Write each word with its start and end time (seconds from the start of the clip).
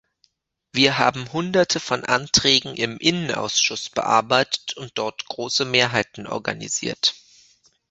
Wir 0.71 0.97
haben 0.97 1.31
Hunderte 1.31 1.79
von 1.79 2.03
Anträgen 2.03 2.73
im 2.75 2.97
Innenausschuss 2.97 3.91
bearbeitet 3.91 4.73
und 4.75 4.93
dort 4.97 5.25
große 5.27 5.63
Mehrheiten 5.63 6.25
organisiert. 6.25 7.13